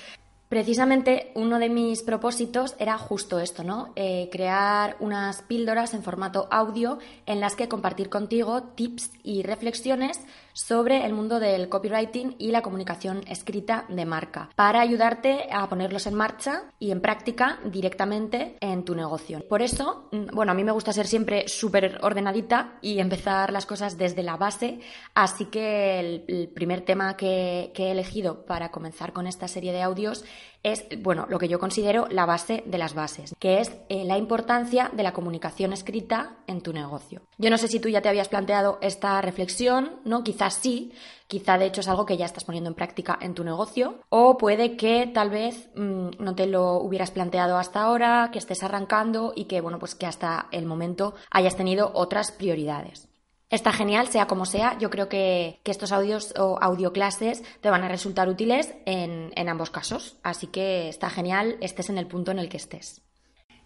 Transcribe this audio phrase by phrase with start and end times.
[0.50, 3.92] Precisamente uno de mis propósitos era justo esto, ¿no?
[3.98, 10.22] Eh, crear unas píldoras en formato audio en las que compartir contigo tips y reflexiones
[10.58, 16.08] sobre el mundo del copywriting y la comunicación escrita de marca, para ayudarte a ponerlos
[16.08, 19.48] en marcha y en práctica directamente en tu negocio.
[19.48, 23.68] Por eso, mm, bueno, a mí me gusta ser siempre súper ordenadita y empezar las
[23.68, 24.80] cosas desde la base,
[25.14, 30.26] así que el, primer tema que he elegido para comenzar con esta serie de audios
[30.64, 34.18] es, bueno, lo que yo considero la base de las bases, que es eh, la
[34.18, 37.22] importancia de la comunicación escrita en tu negocio.
[37.38, 40.24] Yo no sé si tú ya te habías planteado esta reflexión, ¿no?
[40.24, 40.92] Quizás sí,
[41.28, 44.38] quizá de hecho es algo que ya estás poniendo en práctica en tu negocio, o
[44.38, 49.34] puede que tal vez mm, no te lo hubieras planteado hasta ahora, que estés arrancando
[49.36, 53.07] y que, bueno, pues que hasta el momento hayas tenido otras prioridades.
[53.50, 54.78] Está genial, sea como sea.
[54.78, 60.17] Yo creo que, estos audios o audioclases te van a resultar útiles en, ambos casos.
[60.22, 63.02] Así que está genial, estés en el punto en el que estés.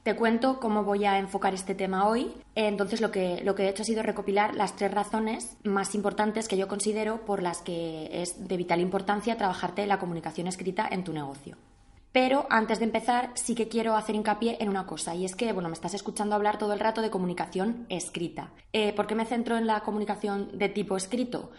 [0.04, 2.32] Te cuento cómo voy a enfocar este tema hoy.
[2.56, 6.48] Entonces, lo que, lo que he hecho ha sido recopilar las tres razones más importantes
[6.48, 11.04] que yo considero por las que es de vital importancia trabajarte la comunicación escrita en
[11.04, 11.58] tu negocio.
[12.12, 15.54] Pero antes de empezar, sí que quiero hacer hincapié en una cosa, y es que,
[15.54, 18.52] bueno, me estás escuchando hablar todo el rato de comunicación escrita.
[18.74, 21.52] Eh, ¿Por qué me centro en la comunicación de tipo escrito?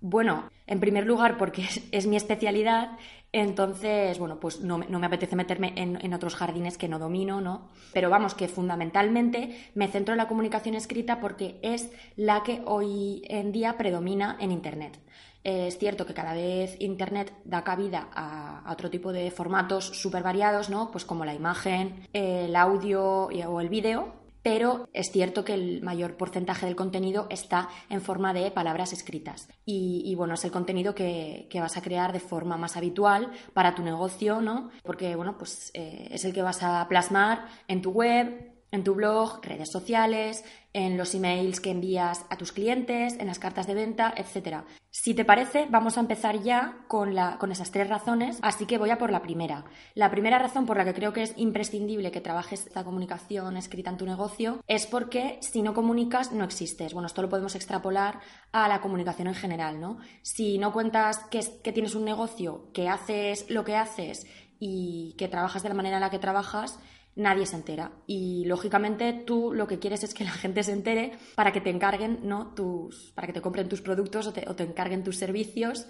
[0.00, 2.96] Bueno, en primer lugar porque es, mi especialidad,
[3.32, 7.68] entonces, bueno, pues no, me apetece meterme en, en, otros jardines que no domino, ¿no?
[7.92, 13.22] Pero vamos, que fundamentalmente me centro en la comunicación escrita porque es la que hoy
[13.26, 15.00] en día predomina en Internet.
[15.44, 20.68] Es cierto que cada vez Internet da cabida a, otro tipo de formatos súper variados,
[20.68, 20.90] ¿no?
[20.90, 24.12] Pues como la imagen, el audio o el vídeo,
[24.42, 29.48] pero es cierto que el mayor porcentaje del contenido está en forma de palabras escritas.
[29.64, 33.82] Y, bueno, es el contenido que, vas a crear de forma más habitual para tu
[33.82, 34.70] negocio, ¿no?
[34.82, 38.94] Porque, bueno, pues eh, es el que vas a plasmar en tu web, en tu
[38.94, 43.74] blog, redes sociales, en los emails que envías a tus clientes, en las cartas de
[43.74, 44.64] venta, etc.
[44.90, 48.90] Si te parece, vamos a empezar ya con, con, esas tres razones, así que voy
[48.90, 49.64] a por la primera.
[49.94, 53.90] La primera razón por la que creo que es imprescindible que trabajes esta comunicación escrita
[53.90, 56.92] en tu negocio es porque si no comunicas no existes.
[56.92, 58.20] Bueno, esto lo podemos extrapolar
[58.52, 59.98] a la comunicación en general, ¿no?
[60.22, 64.26] Si no cuentas que, que tienes un negocio, que haces lo que haces
[64.58, 66.78] y que trabajas de la manera en la que trabajas,
[67.18, 67.92] nadie se entera.
[68.06, 71.70] Y lógicamente tú lo que quieres es que la gente se entere para que te
[71.70, 72.54] encarguen, ¿no?
[72.54, 75.86] Tus, para que te compren tus productos o te, encarguen tus servicios,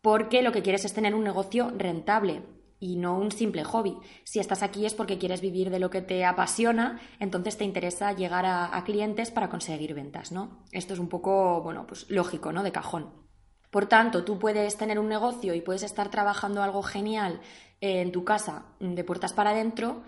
[0.00, 2.42] porque lo que quieres es tener un negocio rentable
[2.80, 3.96] y no un simple hobby.
[4.24, 8.12] Si estás aquí es porque quieres vivir de lo que te apasiona, entonces te interesa
[8.12, 10.64] llegar a, a, clientes para conseguir ventas, ¿no?
[10.72, 12.62] Esto es un poco, bueno, pues lógico, ¿no?
[12.62, 13.24] De cajón.
[13.70, 17.40] Por tanto, tú puedes tener un negocio y puedes estar trabajando algo genial
[17.80, 20.04] en tu casa de puertas para adentro,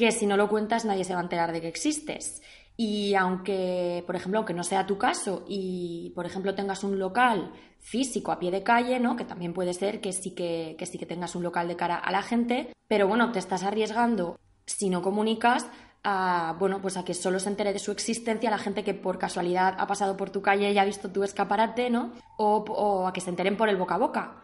[0.00, 2.40] que si no lo cuentas nadie se va a enterar de que existes.
[2.74, 7.52] Y aunque, por ejemplo, aunque no sea tu caso y, por ejemplo, tengas un local
[7.80, 9.14] físico a pie de calle, ¿no?
[9.14, 12.10] Que también puede ser que sí que, sí que tengas un local de cara a
[12.10, 15.66] la gente, pero bueno, te estás arriesgando si no comunicas
[16.02, 19.18] a, bueno, pues a que solo se entere de su existencia la gente que por
[19.18, 22.12] casualidad ha pasado por tu calle y ha visto tu escaparate, ¿no?
[22.38, 24.42] O, a que se enteren por el boca a boca.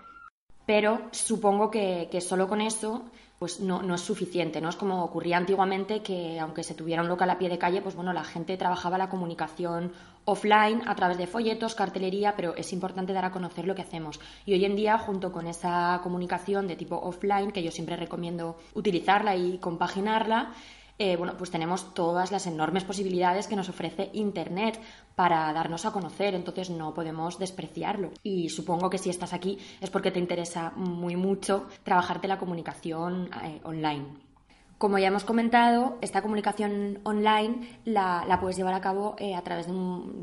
[0.66, 3.06] Pero supongo que, que solo con eso
[3.38, 4.70] pues no, no, es suficiente, ¿no?
[4.70, 7.94] Es como ocurría antiguamente que aunque se tuviera un local a pie de calle, pues
[7.94, 9.92] bueno, la gente trabajaba la comunicación
[10.24, 14.20] offline a través de folletos, cartelería, pero es importante dar a conocer lo que hacemos.
[14.46, 18.56] Y hoy en día, junto con esa comunicación de tipo offline, que yo siempre recomiendo
[18.74, 20.52] utilizarla y compaginarla,
[20.98, 24.80] eh, bueno, pues tenemos todas las enormes posibilidades que nos ofrece Internet
[25.14, 28.12] para darnos a conocer, entonces no podemos despreciarlo.
[28.22, 33.28] Y supongo que si estás aquí es porque te interesa muy mucho trabajarte la comunicación
[33.44, 34.26] eh, online.
[34.78, 39.66] Como ya hemos comentado, esta comunicación online la, puedes llevar a cabo eh, a través
[39.66, 39.72] de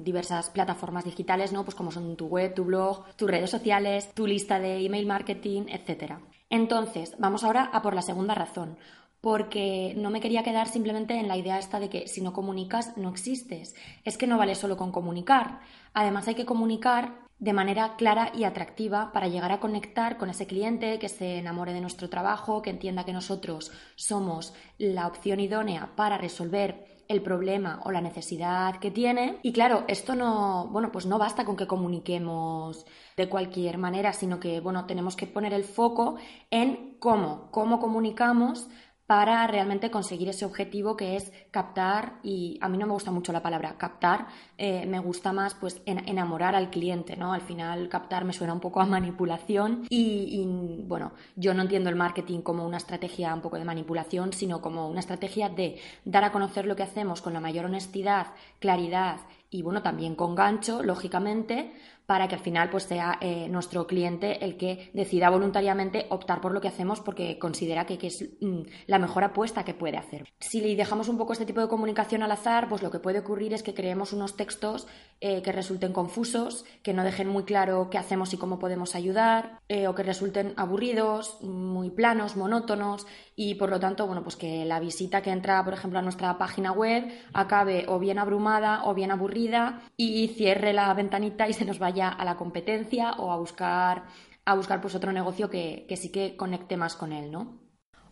[0.04, 1.64] diversas plataformas digitales, ¿no?
[1.64, 5.64] Pues como son tu web, tu blog, tus redes sociales, tu lista de email marketing,
[5.70, 6.20] etc.
[6.52, 8.78] Entonces, vamos ahora a por la segunda razón,
[9.24, 12.98] porque no me quería quedar simplemente en la idea esta de que si no comunicas
[12.98, 13.74] no existes.
[14.04, 15.62] Es que no vale solo con comunicar.
[15.94, 20.46] Además hay que comunicar de manera clara y atractiva para llegar a conectar con ese
[20.46, 25.96] cliente que se enamore de nuestro trabajo, que entienda que nosotros somos la opción idónea
[25.96, 29.40] para resolver el problema o la necesidad que tiene.
[29.42, 32.86] Y claro, esto no, bueno, pues no basta con que comuniquemos
[33.16, 36.18] de cualquier manera, sino que, bueno, tenemos que poner el foco
[36.52, 38.68] en cómo, cómo comunicamos
[39.06, 43.34] para realmente conseguir ese objetivo que es captar, y a mí no me gusta mucho
[43.34, 44.28] la palabra captar,
[44.58, 47.34] eh, me gusta más pues enamorar al cliente, ¿no?
[47.34, 51.90] Al final captar me suena un poco a manipulación y, y, bueno, yo no entiendo
[51.90, 56.24] el marketing como una estrategia un poco de manipulación, sino como una estrategia de dar
[56.24, 58.28] a conocer lo que hacemos con la mayor honestidad,
[58.60, 59.20] claridad
[59.54, 61.74] y bueno, también con gancho, lógicamente,
[62.06, 66.54] para que al final pues sea eh, nuestro cliente el que decida voluntariamente optar por
[66.54, 70.28] lo que hacemos porque considera que, es mm, la mejor apuesta que puede hacer.
[70.40, 73.20] Si le dejamos un poco este tipo de comunicación al azar, pues lo que puede
[73.20, 74.88] ocurrir es que creemos unos textos
[75.22, 79.60] eh, que resulten confusos, que no dejen muy claro qué hacemos y cómo podemos ayudar,
[79.70, 84.66] eh, o que resulten aburridos, muy planos, monótonos, y por lo tanto, bueno, pues que
[84.66, 88.94] la visita que entra, por ejemplo, a nuestra página web acabe o bien abrumada o
[88.94, 94.04] bien aburrida y cierre la ventanita y se nos a la competencia o a buscar,
[94.46, 97.64] a buscar pues otro negocio que, que sí que conecte más con él, ¿no?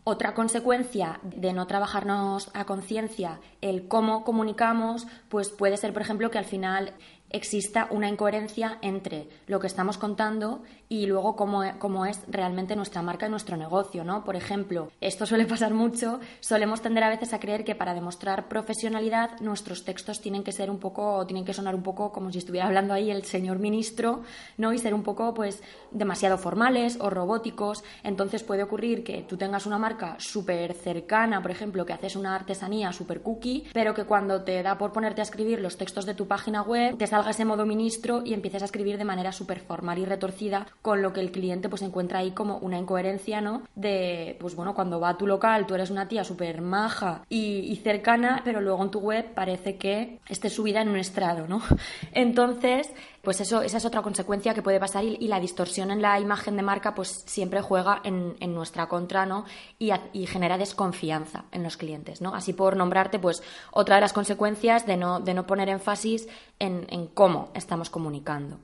[0.04, 6.28] Otra consecuencia de no trabajarnos a conciencia el cómo comunicamos, pues puede ser, por ejemplo,
[6.28, 6.94] que al final
[7.32, 13.00] exista una incoherencia entre lo que estamos contando y luego cómo, cómo, es realmente nuestra
[13.00, 14.24] marca y nuestro negocio, ¿no?
[14.24, 18.48] Por ejemplo, esto suele pasar mucho, solemos tender a veces a creer que para demostrar
[18.48, 22.38] profesionalidad nuestros textos tienen que ser un poco, tienen que sonar un poco como si
[22.38, 24.22] estuviera hablando ahí el señor ministro,
[24.58, 24.72] ¿no?
[24.72, 27.84] Y ser un poco, pues, demasiado formales o robóticos.
[28.02, 32.34] Entonces puede ocurrir que tú tengas una marca súper cercana, por ejemplo, que haces una
[32.34, 36.14] artesanía súper cookie, pero que cuando te da por ponerte a escribir los textos de
[36.14, 39.60] tu página web, te salga ese modo ministro y empieces a escribir de manera súper
[39.60, 43.62] formal y retorcida con lo que el cliente pues encuentra ahí como una incoherencia, ¿no?
[43.76, 47.76] De, pues bueno, cuando va a tu local tú eres una tía súper maja y,
[47.84, 51.62] cercana, pero luego en tu web parece que estés subida en un estrado, ¿no?
[52.12, 52.90] Entonces,
[53.22, 56.56] pues eso, esa es otra consecuencia que puede pasar y, la distorsión en la imagen
[56.56, 59.44] de marca pues siempre juega en, nuestra contra, ¿no?
[59.78, 59.92] Y,
[60.26, 62.34] genera desconfianza en los clientes, ¿no?
[62.34, 66.26] Así por nombrarte, pues otra de las consecuencias de no, de no poner énfasis
[66.58, 68.58] en, en cómo estamos comunicando.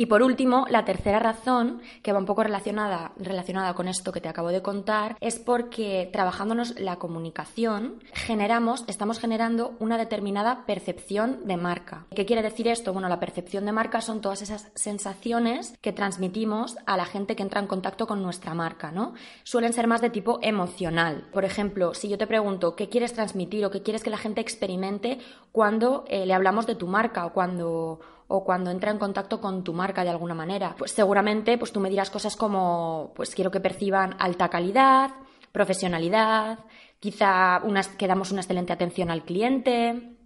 [0.00, 4.22] Y por último, la tercera razón, que va un poco relacionada, relacionada con esto que
[4.22, 11.46] te acabo de contar, es porque trabajándonos la comunicación, generamos, estamos generando una determinada percepción
[11.46, 12.06] de marca.
[12.14, 12.94] ¿Qué quiere decir esto?
[12.94, 17.42] Bueno, la percepción de marca son todas esas sensaciones que transmitimos a la gente que
[17.42, 19.12] entra en contacto con nuestra marca, ¿no?
[19.42, 21.28] Suelen ser más de tipo emocional.
[21.30, 24.40] Por ejemplo, si yo te pregunto qué quieres transmitir o qué quieres que la gente
[24.40, 25.18] experimente
[25.52, 28.00] cuando eh, le hablamos de tu marca o cuando
[28.32, 30.76] o cuando entra en contacto con tu marca de alguna manera.
[30.78, 35.10] Pues seguramente pues tú me dirás cosas como pues quiero que perciban alta calidad,
[35.50, 36.60] profesionalidad,
[37.00, 40.16] quizá unas, que damos una excelente atención al cliente,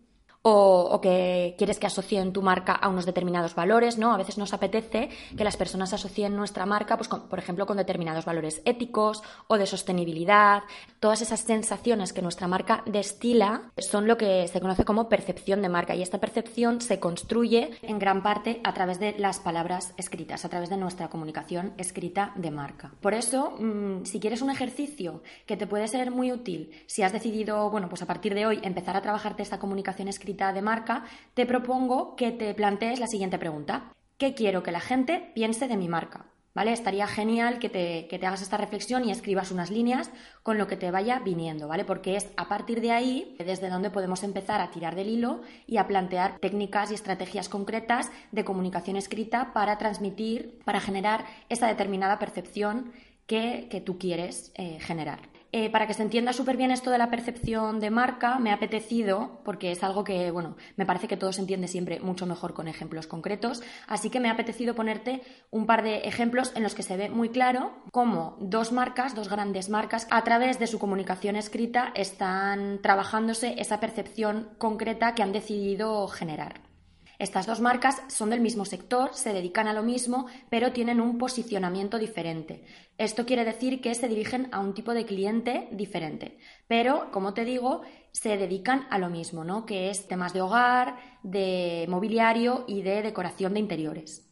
[0.46, 4.12] o, que quieres que asocien tu marca a unos determinados valores, ¿no?
[4.12, 8.26] A veces nos apetece que las personas asocien nuestra marca, pues, por ejemplo, con determinados
[8.26, 10.62] valores éticos o de sostenibilidad.
[11.00, 15.70] Todas esas sensaciones que nuestra marca destila son lo que se conoce como percepción de
[15.70, 20.44] marca y esta percepción se construye en gran parte a través de las palabras escritas,
[20.44, 22.92] a través de nuestra comunicación escrita de marca.
[23.00, 27.14] Por eso, mm, si quieres un ejercicio que te puede ser muy útil, si has
[27.14, 31.04] decidido, bueno, pues a partir de hoy empezar a trabajarte esta comunicación escrita de marca,
[31.34, 33.92] te propongo que te plantees la siguiente pregunta.
[34.18, 36.26] ¿Qué quiero que la gente piense de mi marca?
[36.54, 36.72] ¿Vale?
[36.72, 40.10] Estaría genial que te, que te, hagas esta reflexión y escribas unas líneas
[40.44, 41.84] con lo que te vaya viniendo, ¿vale?
[41.84, 45.78] Porque es a partir de ahí desde donde podemos empezar a tirar del hilo y
[45.78, 52.20] a plantear técnicas y estrategias concretas de comunicación escrita para transmitir, para generar esa determinada
[52.20, 52.92] percepción
[53.26, 55.33] que, tú quieres eh, generar.
[55.56, 58.54] Eh, para que se entienda súper bien esto de la percepción de marca, me ha
[58.54, 62.54] apetecido, porque es algo que, bueno, me parece que todo se entiende siempre mucho mejor
[62.54, 66.74] con ejemplos concretos, así que me ha apetecido ponerte un par de ejemplos en los
[66.74, 70.80] que se ve muy claro cómo dos marcas, dos grandes marcas, a través de su
[70.80, 76.73] comunicación escrita están trabajándose esa percepción concreta que han decidido generar.
[77.18, 81.16] Estas dos marcas son del mismo sector, se dedican a lo mismo, pero tienen un
[81.18, 82.64] posicionamiento diferente.
[82.98, 87.44] Esto quiere decir que se dirigen a un tipo de cliente diferente, pero, como te
[87.44, 89.66] digo, se dedican a lo mismo, ¿no?
[89.66, 94.30] Que es temas de hogar, de mobiliario y de decoración de interiores.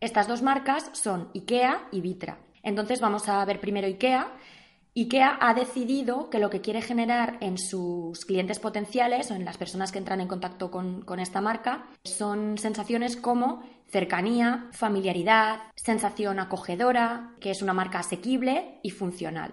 [0.00, 2.40] Estas dos marcas son IKEA y Vitra.
[2.62, 4.32] Entonces vamos a ver primero IKEA
[4.98, 9.58] IKEA ha decidido que lo que quiere generar en sus clientes potenciales o en las
[9.58, 17.34] personas que entran en contacto con, esta marca son sensaciones como cercanía, familiaridad, sensación acogedora,
[17.40, 19.52] que es una marca asequible y funcional.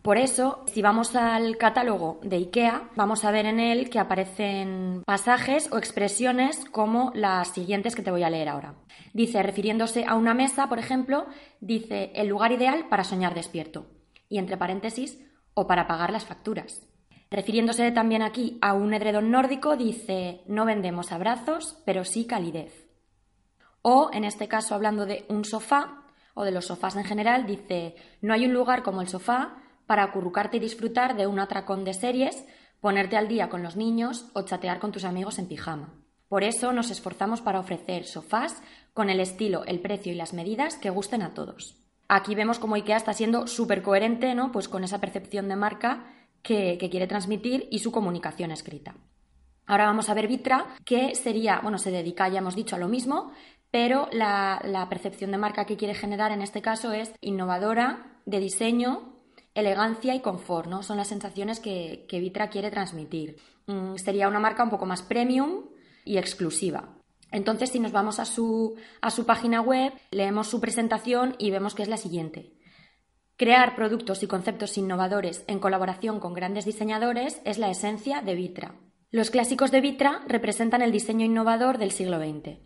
[0.00, 5.02] Por eso, si vamos al catálogo de IKEA, vamos a ver en él que aparecen
[5.04, 8.76] pasajes o expresiones como las siguientes que te voy a leer ahora.
[9.12, 11.26] Dice, refiriéndose a una mesa, por ejemplo,
[11.60, 13.99] dice el lugar ideal para soñar despierto
[14.30, 15.18] y entre paréntesis,
[15.52, 16.86] o para pagar las facturas.
[17.30, 22.88] Refiriéndose también aquí a un edredón nórdico, dice, no vendemos abrazos, pero sí calidez.
[23.82, 27.96] O, en este caso, hablando de un sofá, o de los sofás en general, dice,
[28.20, 31.94] no hay un lugar como el sofá para acurrucarte y disfrutar de un atracón de
[31.94, 32.46] series,
[32.80, 35.94] ponerte al día con los niños o chatear con tus amigos en pijama.
[36.28, 38.62] Por eso nos esforzamos para ofrecer sofás
[38.94, 41.79] con el estilo, el precio y las medidas que gusten a todos.
[42.12, 44.50] Aquí vemos como IKEA está siendo súper coherente, ¿no?
[44.50, 46.06] Pues con esa percepción de marca
[46.42, 48.96] que, quiere transmitir y su comunicación escrita.
[49.64, 52.88] Ahora vamos a ver Vitra, que sería, bueno, se dedica, ya hemos dicho, a lo
[52.88, 53.30] mismo,
[53.70, 59.14] pero la, percepción de marca que quiere generar en este caso es innovadora, de diseño,
[59.54, 60.82] elegancia y confort, ¿no?
[60.82, 63.36] Son las sensaciones que, que Vitra quiere transmitir.
[63.68, 65.66] Mm, sería una marca un poco más premium
[66.04, 66.99] y exclusiva.
[67.32, 71.74] Entonces, si nos vamos a su, a su página web, leemos su presentación y vemos
[71.74, 72.52] que es la siguiente.
[73.36, 78.74] Crear productos y conceptos innovadores en colaboración con grandes diseñadores es la esencia de Vitra.
[79.10, 82.58] Los clásicos de Vitra representan el diseño innovador del siglo XX.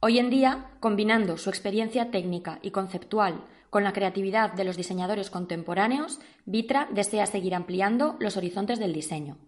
[0.00, 5.30] Hoy en día, combinando su experiencia técnica y conceptual con la creatividad de los diseñadores
[5.30, 9.38] contemporáneos, Vitra desea seguir ampliando los horizontes del diseño.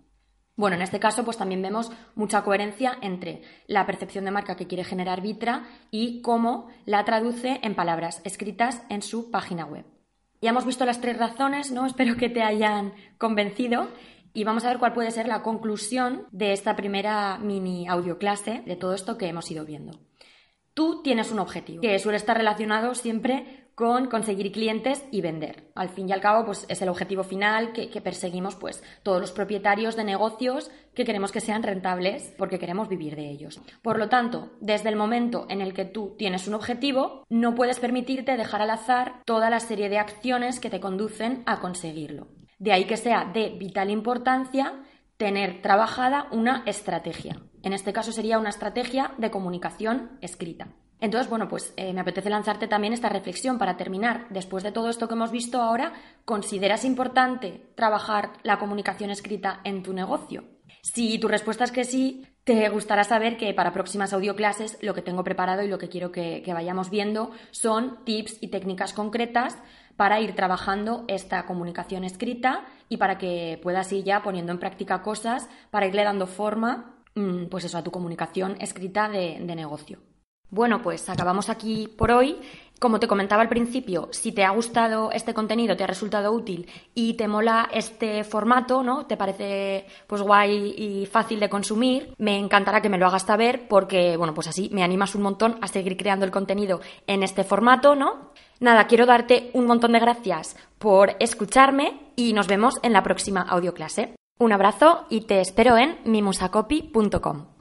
[0.59, 4.67] Bueno, en este caso, pues también vemos mucha coherencia entre la percepción de marca que
[4.67, 9.85] quiere generar Vitra y cómo la traduce en palabras escritas en su página web.
[10.43, 11.87] Ya hemos visto las tres razones, ¿no?
[11.87, 13.87] Espero que te hayan convencido.
[14.35, 18.75] Y vamos a ver cuál puede ser la conclusión de esta primera mini audioclase de
[18.75, 20.01] todo esto que hemos ido viendo.
[20.75, 25.71] Tú tienes un objetivo que suele estar relacionado siempre con conseguir clientes y vender.
[25.77, 29.31] Al fin y al cabo, pues es el objetivo final que, perseguimos pues todos los
[29.31, 33.61] propietarios de negocios que queremos que sean rentables porque queremos vivir de ellos.
[33.81, 37.79] Por lo tanto, desde el momento en el que tú tienes un objetivo, no puedes
[37.79, 42.27] permitirte dejar al azar toda la serie de acciones que te conducen a conseguirlo.
[42.59, 44.83] De ahí que sea de vital importancia
[45.19, 47.43] tener trabajada una estrategia.
[47.63, 50.67] En este caso sería una estrategia de comunicación escrita.
[51.01, 54.27] Entonces, bueno, pues eh, me apetece lanzarte también esta reflexión para terminar.
[54.31, 55.93] Después de todo esto que hemos visto ahora,
[56.25, 60.45] ¿consideras importante trabajar la comunicación escrita en tu negocio?
[60.83, 65.03] Si tu respuesta es que sí, te gustará saber que para próximas audioclases lo que
[65.03, 69.57] tengo preparado y lo que quiero que, vayamos viendo son tips y técnicas concretas
[69.97, 75.03] para ir trabajando esta comunicación escrita y para que puedas ir ya poniendo en práctica
[75.03, 79.99] cosas para irle dando forma, mm, pues eso, a tu comunicación escrita de negocio.
[80.51, 82.39] Bueno, pues acabamos aquí por hoy.
[82.79, 86.71] Como te comentaba al principio, si te ha gustado este contenido, te ha resultado útil
[86.95, 89.05] y te mola este formato, ¿no?
[89.07, 93.67] Te parece pues guay y fácil de consumir, me encantará que me lo hagas saber
[93.67, 97.43] porque, bueno, pues así me animas un montón a seguir creando el contenido en este
[97.43, 98.31] formato, ¿no?
[98.61, 103.43] Nada, quiero darte un montón de gracias por escucharme y nos vemos en la próxima
[103.43, 104.15] audioclase.
[104.39, 107.58] Un abrazo y te espero en mimusacopi.com.